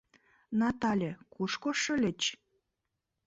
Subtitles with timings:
[0.59, 2.21] —Натале, кушко шыльыч?